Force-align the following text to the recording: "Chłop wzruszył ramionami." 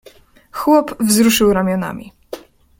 "Chłop 0.51 0.95
wzruszył 0.99 1.53
ramionami." 1.53 2.13